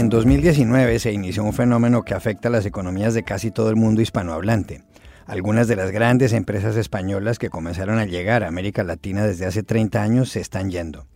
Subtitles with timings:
[0.00, 3.76] En 2019 se inició un fenómeno que afecta a las economías de casi todo el
[3.76, 4.82] mundo hispanohablante.
[5.26, 9.62] Algunas de las grandes empresas españolas que comenzaron a llegar a América Latina desde hace
[9.62, 11.06] 30 años se están yendo.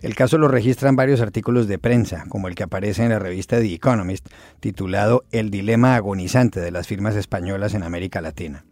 [0.00, 3.60] El caso lo registran varios artículos de prensa, como el que aparece en la revista
[3.60, 4.26] The Economist,
[4.58, 8.64] titulado El dilema agonizante de las firmas españolas en América Latina.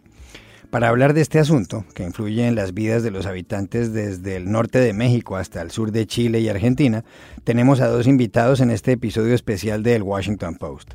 [0.70, 4.52] Para hablar de este asunto, que influye en las vidas de los habitantes desde el
[4.52, 7.04] norte de México hasta el sur de Chile y Argentina,
[7.42, 10.94] tenemos a dos invitados en este episodio especial del Washington Post.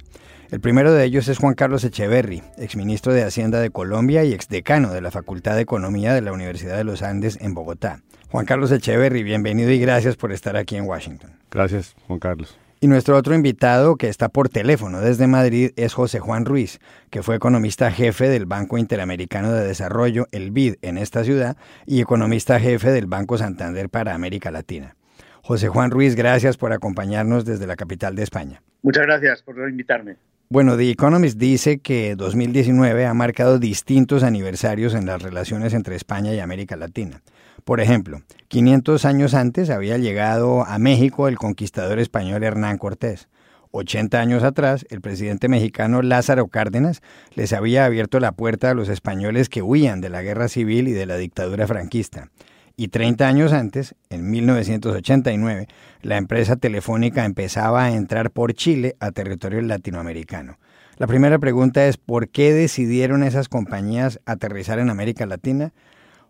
[0.50, 4.94] El primero de ellos es Juan Carlos Echeverry, exministro de Hacienda de Colombia y exdecano
[4.94, 8.00] de la Facultad de Economía de la Universidad de los Andes en Bogotá.
[8.32, 11.32] Juan Carlos Echeverry, bienvenido y gracias por estar aquí en Washington.
[11.52, 12.58] Gracias, Juan Carlos.
[12.82, 16.80] Y nuestro otro invitado que está por teléfono desde Madrid es José Juan Ruiz,
[17.10, 22.02] que fue economista jefe del Banco Interamericano de Desarrollo, el BID, en esta ciudad, y
[22.02, 24.96] economista jefe del Banco Santander para América Latina.
[25.42, 28.62] José Juan Ruiz, gracias por acompañarnos desde la capital de España.
[28.82, 30.18] Muchas gracias por invitarme.
[30.48, 36.36] Bueno, The Economist dice que 2019 ha marcado distintos aniversarios en las relaciones entre España
[36.36, 37.24] y América Latina.
[37.64, 43.28] Por ejemplo, 500 años antes había llegado a México el conquistador español Hernán Cortés.
[43.72, 47.02] 80 años atrás, el presidente mexicano Lázaro Cárdenas
[47.34, 50.92] les había abierto la puerta a los españoles que huían de la guerra civil y
[50.92, 52.30] de la dictadura franquista.
[52.78, 55.68] Y 30 años antes, en 1989,
[56.02, 60.58] la empresa telefónica empezaba a entrar por Chile a territorio latinoamericano.
[60.98, 65.74] La primera pregunta es, ¿por qué decidieron esas compañías aterrizar en América Latina?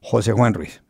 [0.02, 0.84] José Juan Ruiz.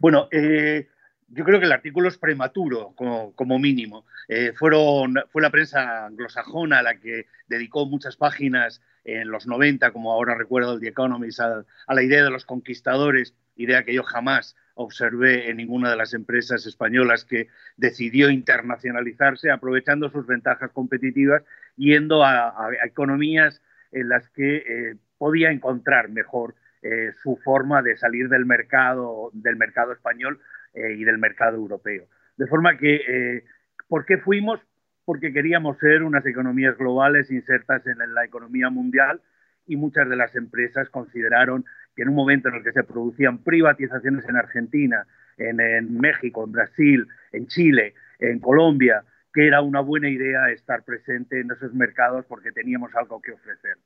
[0.00, 0.88] Bueno, eh,
[1.28, 4.04] yo creo que el artículo es prematuro, como, mínimo.
[4.28, 10.12] Eh, fueron, fue la prensa anglosajona la que dedicó muchas páginas en los 90, como
[10.12, 14.56] ahora recuerdo el The Economist, a, la idea de los conquistadores, idea que yo jamás
[14.78, 21.42] observé en ninguna de las empresas españolas que decidió internacionalizarse aprovechando sus ventajas competitivas,
[21.76, 28.28] yendo a, economías en las que eh, podía encontrar mejor eh, su forma de salir
[28.28, 30.38] del mercado, del mercado español
[30.74, 32.06] eh, y del mercado europeo.
[32.36, 33.44] De forma que, eh,
[33.88, 34.60] ¿por qué fuimos?
[35.04, 39.20] Porque queríamos ser unas economías globales insertas en la economía mundial
[39.66, 41.64] y muchas de las empresas consideraron
[42.02, 46.52] en un momento en el que se producían privatizaciones en Argentina, en, en México, en
[46.52, 52.24] Brasil, en Chile, en Colombia, que era una buena idea estar presente en esos mercados
[52.26, 53.76] porque teníamos algo que ofrecer.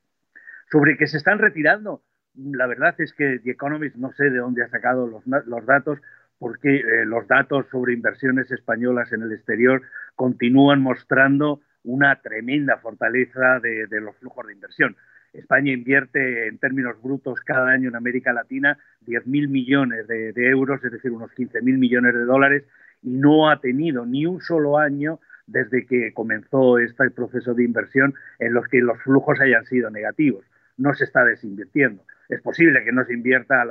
[0.71, 2.01] Sobre que se están retirando,
[2.35, 5.99] la verdad es que The Economist no sé de dónde ha sacado los, datos,
[6.39, 9.81] porque eh, los datos sobre inversiones españolas en el exterior
[10.15, 14.95] continúan mostrando una tremenda fortaleza de, los flujos de inversión.
[15.33, 20.91] España invierte en términos brutos cada año en América Latina 10.000 millones de, euros, es
[20.91, 22.63] decir, unos 15.000 millones de dólares,
[23.01, 28.13] y no ha tenido ni un solo año desde que comenzó este proceso de inversión
[28.39, 30.45] en los que los flujos hayan sido negativos.
[30.77, 33.63] No se está desinvirtiendo es posible que no se invierta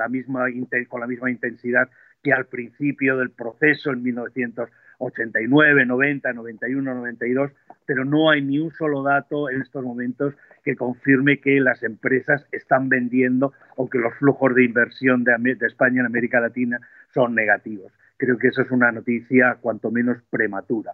[0.87, 1.89] con la misma intensidad
[2.23, 7.51] que al principio del proceso en 1989, 90, 91, 92,
[7.85, 10.33] pero no hay ni un solo dato en estos momentos
[10.63, 15.67] que confirme que las empresas están vendiendo o que los flujos de inversión de, de
[15.67, 16.79] España en América Latina
[17.13, 17.91] son negativos.
[18.15, 20.93] Creo que eso es una noticia cuanto menos prematura.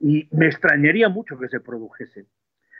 [0.00, 2.24] Y me extrañaría mucho que se produjese.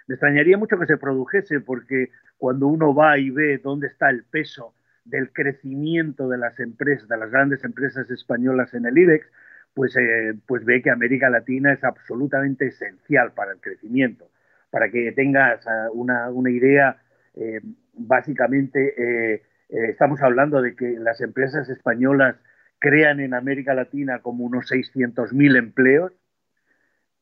[0.06, 4.24] Me extrañaría mucho que se produjese porque cuando uno va y ve dónde está el
[4.24, 9.26] peso del crecimiento de las empresas, de las grandes empresas españolas en el IBEX,
[9.74, 14.30] pues, eh, pues ve que América Latina es absolutamente esencial para el crecimiento.
[14.70, 16.98] Para que tengas ah, una, idea,
[17.34, 17.60] eh,
[17.94, 22.36] básicamente eh, estamos hablando de que las empresas españolas
[22.78, 26.12] crean en América Latina como unos 600.000 empleos,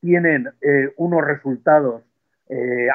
[0.01, 0.49] tienen
[0.97, 2.03] unos resultados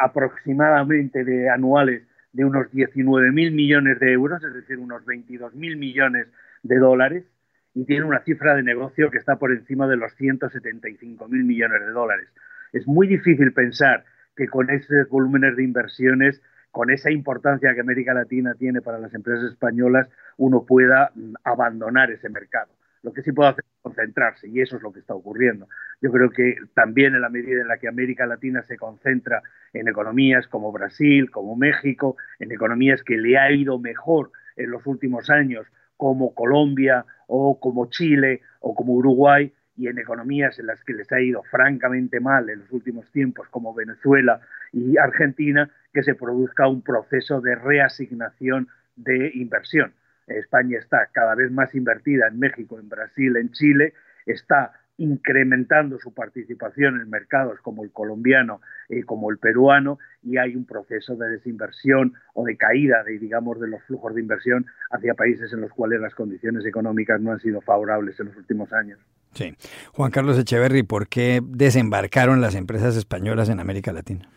[0.03, 2.03] aproximadamente de anuales
[2.37, 6.27] de unos 19.000 millones de euros, es decir, unos 22.000 millones
[6.63, 7.25] de dólares,
[7.73, 11.93] y tiene una cifra de negocio que está por encima de los 175.000 millones de
[11.93, 12.29] dólares.
[12.75, 14.05] Es muy difícil pensar
[14.37, 19.15] que con esos volúmenes de inversiones, con esa importancia que América Latina tiene para las
[19.15, 22.69] empresas españolas, uno pueda mm, abandonar ese mercado.
[23.07, 25.69] Lo que sí puede hacer es concentrarse y eso es lo que está ocurriendo.
[26.03, 29.87] Yo creo que también en la medida en la que América Latina se concentra en
[29.87, 35.31] economías como Brasil, como México, en economías que le ha ido mejor en los últimos
[35.31, 40.95] años, como Colombia o como Chile o como Uruguay, y en economías en las que
[40.95, 44.41] les ha ido francamente mal en los últimos tiempos, como Venezuela
[44.73, 48.67] y Argentina, que se produzca un proceso de reasignación
[48.97, 49.93] de inversión.
[50.27, 53.95] España está cada vez más invertida en México, en Brasil, en Chile,
[54.27, 60.57] está incrementando su participación en mercados como el colombiano y como el peruano y hay
[60.57, 65.15] un proceso de desinversión o de caída de digamos de los flujos de inversión hacia
[65.15, 68.99] países en los cuales las condiciones económicas no han sido favorables en los últimos años.
[69.35, 69.55] Sí.
[69.93, 74.31] Juan Carlos Echeverry, ¿por qué desembarcaron las empresas españolas en América Latina?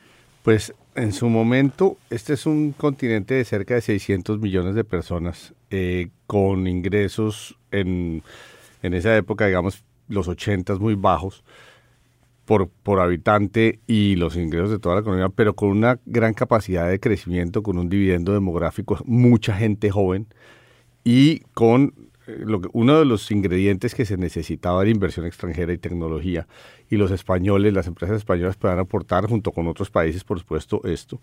[0.44, 5.54] Pues en su momento, este es un continente de cerca de 600 millones de personas
[5.70, 8.24] eh, con ingresos en,
[8.82, 11.44] en esa época, digamos, los 80 muy bajos
[12.46, 16.90] por, por habitante y los ingresos de toda la economía, pero con una gran capacidad
[16.90, 20.26] de crecimiento, con un dividendo demográfico, mucha gente joven
[21.04, 21.94] y con
[22.74, 26.48] uno de los ingredientes que se necesitaba era inversión extranjera y tecnología.
[26.90, 31.20] Y los españoles, las empresas españolas puedan aportar junto con otros países, por supuesto, esto.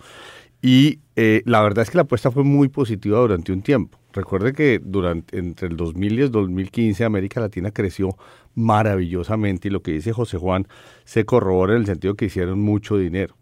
[0.63, 3.99] Y eh, la verdad es que la apuesta fue muy positiva durante un tiempo.
[4.13, 8.17] Recuerde que durante, entre el 2000 y el 2015 América Latina creció
[8.55, 10.67] maravillosamente y lo que dice José Juan
[11.05, 13.37] se corrobora en el sentido que hicieron mucho dinero.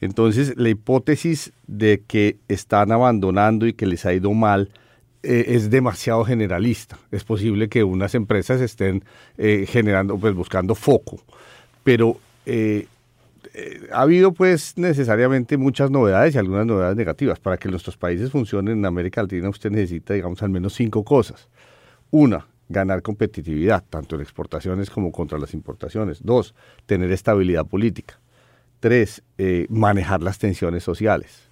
[0.00, 4.70] Entonces, la hipótesis de que están abandonando y que les ha ido mal
[5.22, 6.98] eh, es demasiado generalista.
[7.12, 9.04] Es posible que unas empresas estén
[9.38, 11.20] eh, generando, pues buscando foco,
[11.84, 12.88] pero eh,
[13.92, 17.38] ha habido pues necesariamente muchas novedades y algunas novedades negativas.
[17.38, 21.48] Para que nuestros países funcionen en América Latina usted necesita, digamos, al menos cinco cosas.
[22.10, 26.18] Una, ganar competitividad, tanto en exportaciones como contra las importaciones.
[26.22, 26.54] Dos,
[26.86, 28.18] tener estabilidad política.
[28.80, 29.22] Tres,
[29.68, 31.51] manejar las tensiones sociales.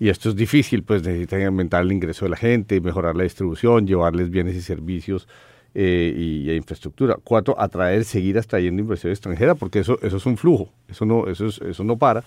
[0.00, 3.86] Y esto es difícil, pues necesitan aumentar el ingreso de la gente, mejorar la distribución,
[3.86, 5.26] llevarles bienes y servicios
[5.74, 7.16] eh, y, infraestructura.
[7.22, 11.46] Cuatro, atraer, seguir atrayendo inversión extranjera, porque eso, eso es un flujo, eso no, eso,
[11.46, 12.22] eso no para.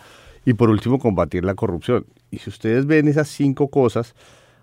[0.46, 2.06] Y por último, combatir la corrupción.
[2.30, 4.16] Y si ustedes ven esas cinco cosas,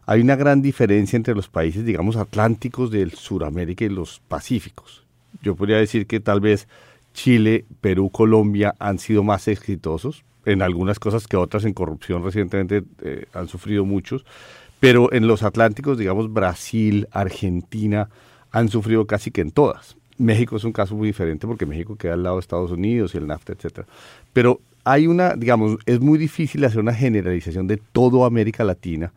[0.05, 5.05] hay una gran diferencia entre los países, digamos, atlánticos del Suramérica y los pacíficos.
[5.43, 6.67] Yo podría decir que tal vez
[7.15, 12.83] Chile, Perú, Colombia han sido más exitosos en algunas cosas que otras en corrupción recientemente
[13.03, 14.25] eh, han sufrido muchos,
[14.81, 18.09] pero en los atlánticos, digamos, Brasil, Argentina
[18.51, 19.97] han sufrido casi que en todas.
[20.17, 23.19] México es un caso muy diferente porque México queda al lado de Estados Unidos y
[23.19, 23.87] el NAFTA, etcétera.
[24.33, 29.13] Pero hay una, digamos, es muy difícil hacer una generalización de toda América Latina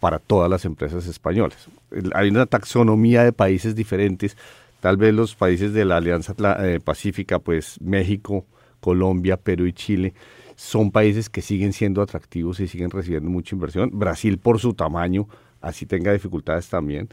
[0.00, 1.68] para todas las empresas españolas.
[2.14, 4.36] Hay una taxonomía de países diferentes,
[4.80, 8.46] tal vez los países de la Alianza eh, Pacífica, pues México,
[8.80, 10.14] Colombia, Perú y Chile,
[10.54, 13.90] son países que siguen siendo atractivos y siguen recibiendo mucha inversión.
[13.92, 15.28] Brasil por su tamaño,
[15.60, 17.08] así tenga dificultades también.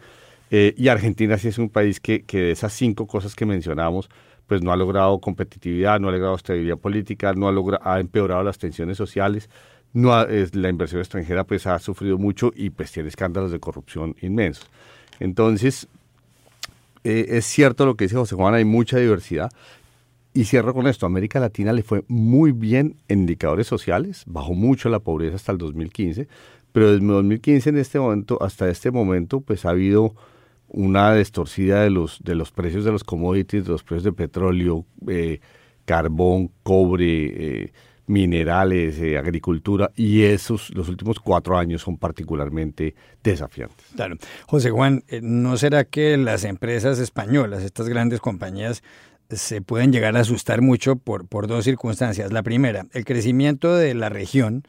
[0.49, 4.09] Eh, y Argentina sí es un país que, que de esas cinco cosas que mencionamos,
[4.47, 8.43] pues no ha logrado competitividad, no ha logrado estabilidad política, no ha, logrado, ha empeorado
[8.43, 9.49] las tensiones sociales,
[9.93, 14.69] no la inversión extranjera pues ha sufrido mucho y pues tiene escándalos de corrupción inmensos.
[15.19, 15.87] Entonces,
[17.03, 19.51] eh, es cierto lo que dice José Juan, hay mucha diversidad.
[20.33, 24.89] Y cierro con esto, América Latina le fue muy bien en indicadores sociales, bajó mucho
[24.89, 26.27] la pobreza hasta el 2015,
[26.71, 30.15] pero desde 2015 en este momento, hasta este momento, pues ha habido
[30.69, 34.85] una distorsida de los, de los precios de los commodities, de los precios de petróleo,
[35.07, 35.39] eh,
[35.85, 37.25] carbón, cobre,
[37.65, 37.73] eh,
[38.07, 43.85] minerales, eh, agricultura, y esos, los últimos cuatro años son particularmente desafiantes.
[43.95, 44.17] Claro.
[44.45, 48.83] José Juan, eh, ¿no será que las empresas españolas, estas grandes compañías,
[49.29, 52.31] se pueden llegar a asustar mucho por, por dos circunstancias?
[52.31, 54.63] La primera, el crecimiento de la región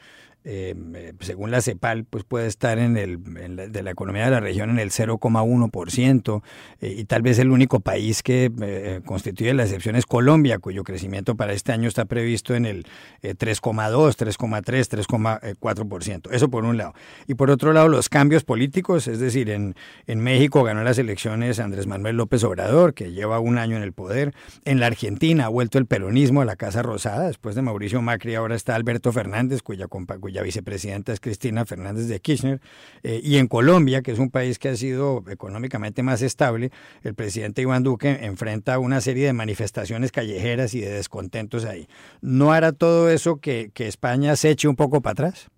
[0.46, 0.74] eh,
[1.20, 4.78] según la CEPAL, pues puede estar en el, de la economía de la región en
[4.78, 6.42] el 0,1%
[6.82, 10.84] eh, y tal vez el único país que eh, constituye la excepción es Colombia, cuyo
[10.84, 12.84] crecimiento para este año está previsto en el
[13.22, 16.28] 3,2, 3,3, 3,4%.
[16.30, 16.92] Eso por un lado.
[17.26, 19.74] Y por otro lado, los cambios políticos, es decir, en,
[20.06, 23.94] en México ganó las elecciones Andrés Manuel López Obrador, que lleva un año en el
[23.94, 24.34] poder.
[24.66, 28.34] En la Argentina ha vuelto el peronismo a la Casa Rosada, después de Mauricio Macri
[28.34, 32.60] ahora está Alberto Fernández, cuya, cuya cuya vicepresidenta es Cristina Fernández de Kirchner,
[33.04, 36.70] eh, y en Colombia, que es un país que ha sido económicamente más estable,
[37.04, 41.86] el presidente Iván Duque enfrenta una serie de manifestaciones callejeras y de descontentos ahí.
[42.20, 45.50] ¿No hará todo eso que, España se eche un poco para atrás?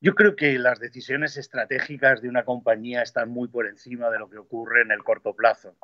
[0.00, 4.30] Yo creo que las decisiones estratégicas de una compañía están muy por encima de lo
[4.30, 5.74] que ocurre en el corto plazo.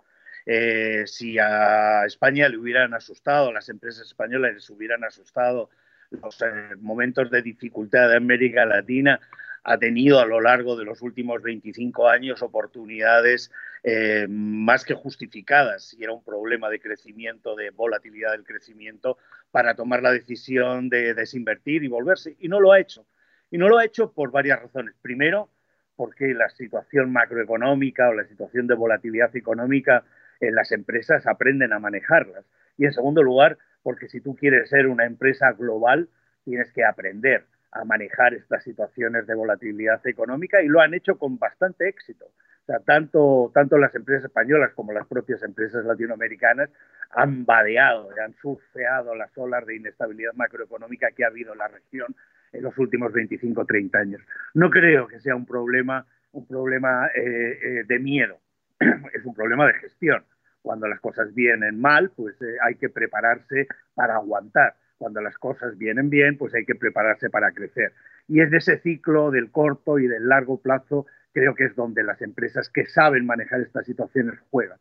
[0.45, 5.69] Eh, si a España le hubieran asustado, las empresas españolas les hubieran asustado
[6.11, 9.21] los eh, momentos de dificultad de América Latina,
[9.69, 13.51] ha tenido a lo largo de los últimos 25 años oportunidades
[13.83, 19.19] eh, más que justificadas, si era un problema de crecimiento, de volatilidad del crecimiento,
[19.51, 22.37] para tomar la decisión de desinvertir y volverse.
[22.39, 23.07] Y no lo ha hecho.
[23.51, 24.95] Y no lo ha hecho por varias razones.
[25.03, 25.51] Primero,
[25.97, 30.05] porque la situación macroeconómica o la situación de volatilidad económica
[30.39, 32.45] en las empresas aprenden a manejarlas
[32.77, 36.09] Y en segundo lugar, porque si tú quieres ser una empresa global,
[36.45, 41.39] tienes que aprender a manejar estas situaciones de volatilidad económica y lo han hecho con
[41.39, 42.25] bastante éxito.
[42.25, 46.69] O sea, tanto, tanto las empresas españolas como las propias empresas latinoamericanas
[47.11, 52.13] han vadeado, han surfeado las olas de inestabilidad macroeconómica que ha habido en la región
[52.53, 54.21] en los últimos 25 o 30 años.
[54.55, 57.21] No creo que sea un problema, un problema eh,
[57.63, 58.41] eh, de miedo,
[59.15, 60.25] es un problema de gestión.
[60.67, 64.75] Cuando las cosas vienen mal, pues eh, hay que prepararse para aguantar.
[64.99, 67.93] Cuando las cosas vienen bien, pues hay que prepararse para crecer.
[68.27, 72.03] Y es de ese ciclo del corto y del largo plazo creo que es donde
[72.03, 74.79] las empresas que saben manejar estas situaciones juegan.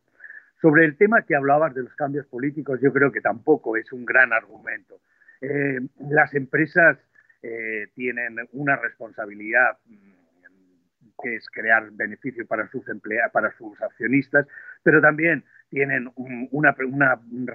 [0.60, 4.06] Sobre el tema que hablabas de los cambios políticos, yo creo que tampoco es un
[4.06, 5.02] gran argumento.
[5.40, 6.98] Eh, las empresas
[7.44, 10.16] eh, tienen una responsabilidad mm,
[11.22, 12.84] que es crear beneficio para sus
[13.32, 14.48] para sus accionistas,
[14.82, 15.44] pero también
[15.76, 16.74] tienen una,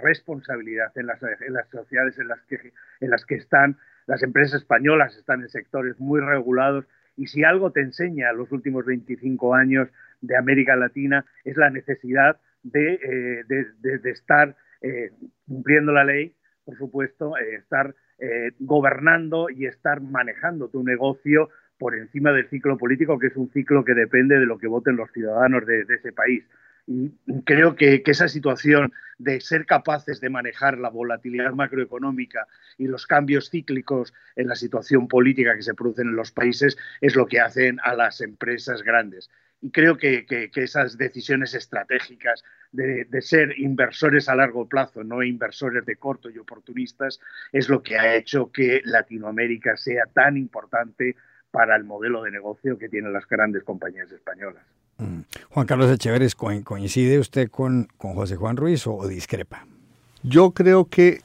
[0.02, 2.58] responsabilidad en las, en las sociedades en las, que,
[3.00, 3.78] en las que están.
[4.06, 6.84] Las empresas españolas están en sectores muy regulados
[7.16, 9.88] y si algo te enseña los últimos 25 años
[10.20, 15.12] de América Latina es la necesidad de, eh, estar eh,
[15.48, 16.34] cumpliendo la ley,
[16.66, 17.94] por supuesto, eh, estar
[18.58, 21.48] gobernando y estar manejando tu negocio
[21.78, 24.96] por encima del ciclo político, que es un ciclo que depende de lo que voten
[24.96, 26.44] los ciudadanos de ese país.
[27.44, 33.50] Creo que, esa situación de ser capaces de manejar la volatilidad macroeconómica y los cambios
[33.50, 37.78] cíclicos en la situación política que se producen en los países es lo que hacen
[37.84, 39.30] a las empresas grandes.
[39.62, 42.42] Y creo que, esas decisiones estratégicas
[42.72, 47.20] de, ser inversores a largo plazo, no inversores de corto y oportunistas,
[47.52, 51.14] es lo que ha hecho que Latinoamérica sea tan importante
[51.52, 54.79] para el modelo de negocio que tienen las grandes compañías españolas.
[55.00, 55.20] Mm.
[55.50, 59.66] Juan Carlos Echeveres, ¿coincide usted con, con José Juan Ruiz o, discrepa?
[60.22, 61.22] Yo creo que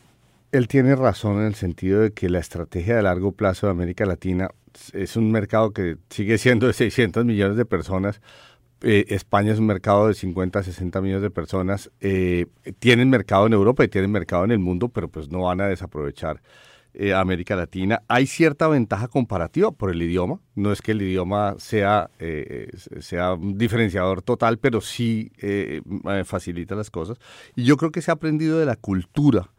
[0.52, 4.06] él tiene razón en el sentido de que la estrategia de largo plazo de América
[4.06, 4.50] Latina
[4.94, 8.22] es un mercado que sigue siendo de 600 millones de personas.
[8.82, 11.92] Eh, España es un mercado de 50, 60 millones de personas.
[12.00, 12.46] Eh,
[12.80, 15.68] tienen mercado en Europa y tienen mercado en el mundo, pero pues no van a
[15.68, 16.42] desaprovechar
[16.98, 18.04] eh, América Latina.
[18.08, 20.40] Hay cierta ventaja comparativa por el idioma.
[20.56, 25.82] No es que el idioma sea, eh, sea un diferenciador total, pero sí eh,
[26.24, 27.18] facilita las cosas.
[27.56, 29.52] Y yo creo que se ha aprendido de la cultura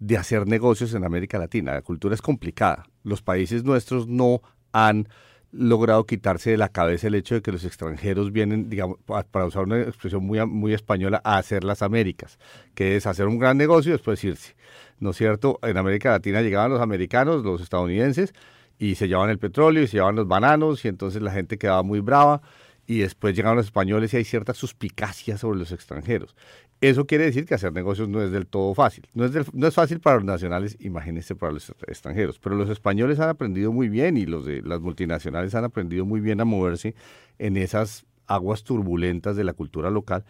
[0.00, 1.74] de hacer negocios en América Latina.
[1.74, 2.86] La cultura es complicada.
[3.04, 4.42] Los países nuestros no
[4.72, 5.08] han
[5.52, 8.98] logrado quitarse de la cabeza el hecho de que los extranjeros vienen, digamos,
[9.30, 12.38] para usar una expresión muy, muy española, a hacer las Américas,
[12.74, 14.54] que es hacer un gran negocio y después irse.
[15.00, 15.58] ¿no es cierto?
[15.62, 18.34] En América Latina llegaban los americanos, los estadounidenses,
[18.78, 21.82] y se llevaban el petróleo y se llevaban los bananos, y entonces la gente quedaba
[21.82, 22.42] muy brava,
[22.90, 26.34] y después llegaban los españoles y hay cierta suspicacia sobre los extranjeros.
[26.80, 29.06] Eso quiere decir que hacer negocios no es del todo fácil.
[29.14, 32.40] No es, no es fácil para los nacionales, imagínense para los extranjeros.
[32.40, 36.18] Pero los españoles han aprendido muy bien y los de las multinacionales han aprendido muy
[36.18, 36.96] bien a moverse
[37.38, 40.24] en esas aguas turbulentas de la cultura local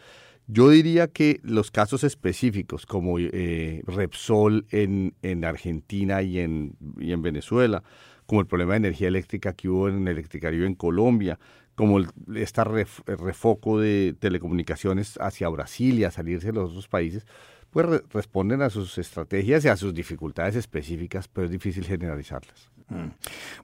[0.52, 7.12] yo diría que los casos específicos como eh, Repsol en, en Argentina y en, y
[7.12, 7.85] en Venezuela,
[8.26, 11.38] como el problema de energía eléctrica que hubo en Electricaribe en Colombia,
[11.81, 17.27] como el, este refoco de telecomunicaciones hacia Brasil y a salirse de los otros países,
[17.71, 22.71] pues responden a sus estrategias y a sus dificultades específicas, pero es difícil generalizarlas.
[22.89, 23.11] Mm.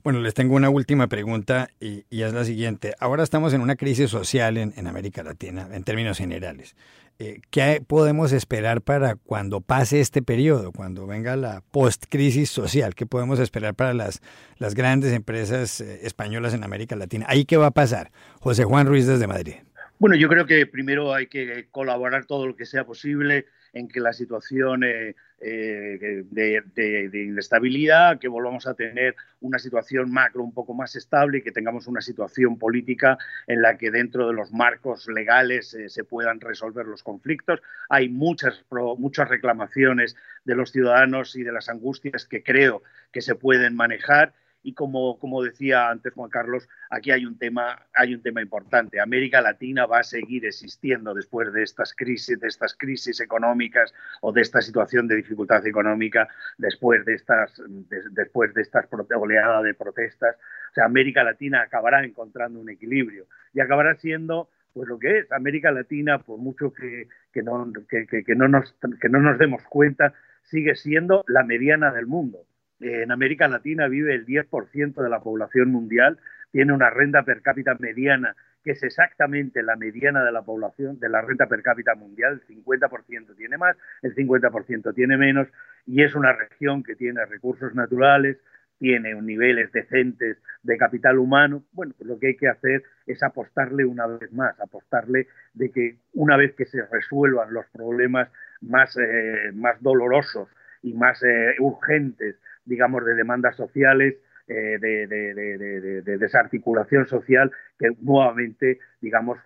[0.04, 2.94] Bueno, les tengo una última pregunta y, es la siguiente.
[3.00, 6.76] Ahora estamos en una crisis social en, América Latina, en términos generales.
[7.18, 12.94] Eh, ¿Qué podemos esperar para cuando pase este periodo, cuando venga la post-crisis social?
[12.94, 14.20] ¿Qué podemos esperar para las,
[14.58, 17.24] las grandes empresas eh, españolas en América Latina?
[17.28, 18.10] ¿Ahí qué va a pasar?
[18.40, 19.54] José Juan Ruiz desde Madrid.
[19.98, 24.00] Bueno, yo creo que primero hay que colaborar todo lo que sea posible en que
[24.00, 30.72] la situación eh, eh, de, inestabilidad, que volvamos a tener una situación macro un poco
[30.72, 35.08] más estable y que tengamos una situación política en la que dentro de los marcos
[35.08, 37.60] legales eh, se puedan resolver los conflictos.
[37.88, 38.64] Hay muchas,
[38.98, 42.82] muchas reclamaciones de los ciudadanos y de las angustias que creo
[43.12, 44.32] que se pueden manejar
[44.66, 48.98] y como, como decía antes Juan Carlos, aquí hay un tema, hay un tema importante.
[48.98, 54.32] América Latina va a seguir existiendo después de estas crisis, de estas crisis económicas o
[54.32, 56.26] de esta situación de dificultad económica,
[56.58, 57.62] después de estas,
[58.10, 60.34] después de estas oleadas de protestas.
[60.72, 65.30] O sea, América Latina acabará encontrando un equilibrio y acabará siendo pues lo que es
[65.30, 70.12] América Latina, por mucho que, que, no, que, no nos, que no nos demos cuenta,
[70.42, 72.40] sigue siendo la mediana del mundo
[72.80, 76.18] en América Latina vive el 10% de la población mundial,
[76.52, 81.08] tiene una renta per cápita mediana que es exactamente la mediana de la población, de
[81.08, 85.46] la renta per cápita mundial, el 50% tiene más, el 50% tiene menos,
[85.86, 88.38] y es una región que tiene recursos naturales,
[88.80, 93.84] tiene niveles decentes de capital humano, bueno, pues lo que hay que hacer es apostarle
[93.84, 98.30] una vez más, apostarle de que una vez que se resuelvan los problemas
[98.60, 100.48] más, eh, más dolorosos
[100.82, 102.34] y más eh, urgentes,
[102.66, 104.16] digamos, de demandas sociales,
[104.48, 109.38] eh, de, de, desarticulación social, que nuevamente, digamos,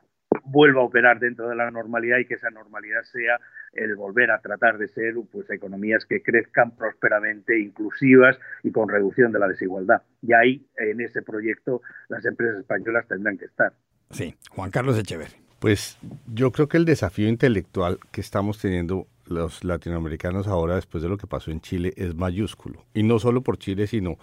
[0.44, 3.40] vuelva a operar dentro de la normalidad y que esa normalidad sea
[3.72, 9.32] el volver a tratar de ser pues economías que crezcan prósperamente, inclusivas y con reducción
[9.32, 10.02] de la desigualdad.
[10.22, 13.72] Y ahí, en ese proyecto, las empresas españolas tendrán que estar.
[14.10, 15.36] Sí, Juan Carlos Echeverri.
[15.60, 21.08] Pues yo creo que el desafío intelectual que estamos teniendo los latinoamericanos ahora después de
[21.08, 22.84] lo que pasó en Chile es mayúsculo.
[22.92, 24.18] Y no solo por Chile, sino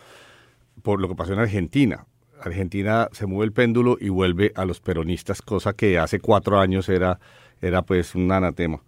[0.83, 2.05] por lo que pasó en Argentina.
[2.41, 6.87] Argentina se mueve el péndulo y vuelve a los peronistas, cosa que hace cuatro años
[6.89, 7.19] era,
[7.61, 8.81] era pues un anatema.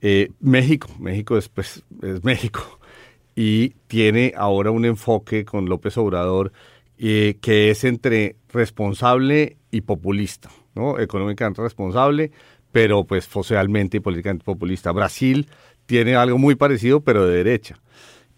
[0.00, 2.80] Eh, México, México es, pues, es México
[3.36, 6.52] y tiene ahora un enfoque con López Obrador
[6.98, 10.98] eh, que es entre responsable y populista, ¿no?
[10.98, 12.32] Económicamente responsable,
[12.72, 14.92] pero pues socialmente y políticamente populista.
[14.92, 15.48] Brasil
[15.86, 17.78] tiene algo muy parecido, pero de derecha.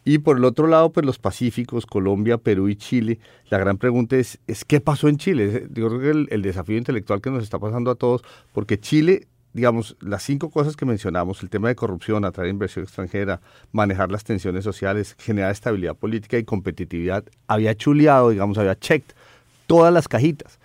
[0.05, 3.19] Y por el otro lado, pues los pacíficos, Colombia, Perú y Chile.
[3.51, 5.67] La gran pregunta es, es ¿qué pasó en Chile?
[5.71, 8.23] Yo creo que el, desafío intelectual que nos está pasando a todos,
[8.55, 13.43] porque Chile, digamos, las cinco cosas que mencionamos, el tema de corrupción, atraer inversión extranjera,
[13.73, 19.15] manejar las tensiones sociales, generar estabilidad política y competitividad, había chuleado, digamos, había checked
[19.67, 20.58] todas las cajitas.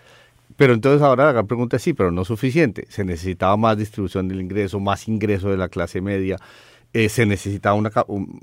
[0.55, 2.86] Pero entonces ahora la pregunta es sí, pero no suficiente.
[2.89, 6.38] Se necesitaba más distribución del ingreso, más ingreso de la clase media.
[6.93, 7.91] Eh, se necesitaba una,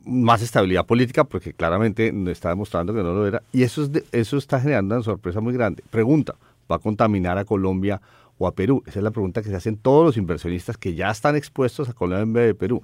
[0.05, 3.43] más estabilidad política porque claramente está demostrando que no lo era.
[3.53, 5.85] Y eso, es eso está generando una sorpresa muy grande.
[5.91, 6.35] Pregunta,
[6.71, 8.01] ¿va a contaminar a Colombia
[8.39, 8.83] o a Perú?
[8.87, 11.93] Esa es la pregunta que se hacen todos los inversionistas que ya están expuestos a
[11.93, 12.83] Colombia y Perú.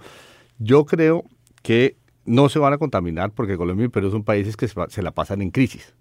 [0.59, 1.25] Yo creo
[1.62, 5.11] que no se van a contaminar porque Colombia y Perú son países que se la
[5.11, 5.94] pasan en crisis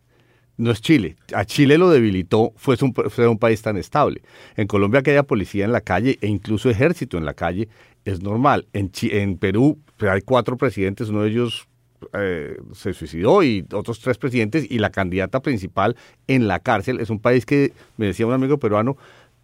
[0.58, 1.15] no es Chile.
[1.34, 4.22] A Chile lo debilitó fue un, fue un país tan estable.
[4.56, 7.68] En Colombia que haya policía en la calle e incluso ejército en la calle
[8.06, 8.68] es normal.
[8.74, 11.68] En, en Perú pues, hay cuatro presidentes, uno de ellos
[12.13, 15.96] eh, se suicidó y otros tres presidentes y la candidata principal
[16.28, 17.00] en la cárcel.
[17.00, 18.98] Es un país que, me decía un amigo peruano,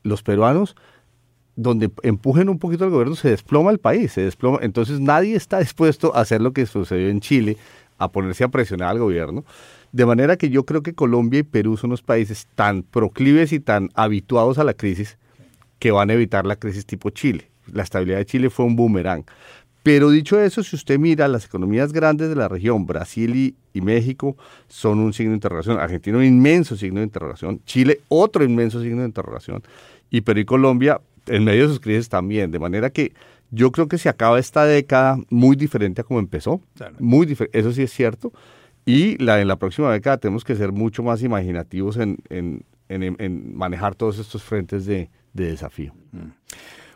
[0.03, 0.75] los peruanos
[1.55, 4.59] donde empujen un poquito al gobierno se desploma el país, se desploma.
[4.61, 7.57] Entonces nadie está dispuesto a hacer lo que sucedió en Chile,
[8.03, 9.45] a ponerse a presionar al gobierno.
[9.91, 13.59] De manera que yo creo que Colombia y Perú son los países tan proclives y
[13.59, 15.17] tan habituados a la crisis
[15.79, 17.49] que van a evitar la crisis tipo Chile.
[17.71, 19.25] La estabilidad de Chile fue un boomerang.
[19.83, 23.35] Pero dicho eso, si usted mira las economías grandes de la región, Brasil
[23.73, 24.35] y, México
[24.67, 29.01] son un signo de interrogación, Argentina un inmenso signo de interrogación, Chile otro inmenso signo
[29.01, 29.63] de interrogación,
[30.09, 33.13] y Perú y Colombia en medio de sus crisis también, de manera que
[33.51, 36.61] yo creo que se acaba esta década muy diferente a como empezó,
[36.99, 38.31] muy diferente, eso sí es cierto,
[38.85, 43.55] y la, en la próxima década tenemos que ser mucho más imaginativos en, en, en,
[43.55, 45.93] manejar todos estos frentes de, de desafío.
[46.11, 46.31] Mm.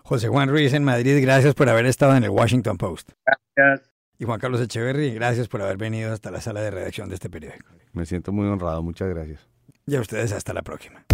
[0.03, 3.11] José Juan Ruiz en Madrid, gracias por haber estado en el Washington Post.
[3.55, 3.89] Gracias.
[4.17, 7.29] Y Juan Carlos Echeverry, gracias por haber venido hasta la sala de redacción de este
[7.29, 7.69] periódico.
[7.91, 9.47] Me siento muy honrado, muchas gracias.
[9.85, 11.05] Y a ustedes hasta la próxima.